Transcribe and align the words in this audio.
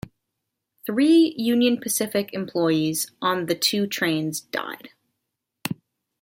Three 0.87 1.35
Union 1.37 1.79
Pacific 1.79 2.33
employees 2.33 3.11
on 3.21 3.45
the 3.45 3.53
two 3.53 3.85
trains 3.85 4.39
died. 4.41 4.89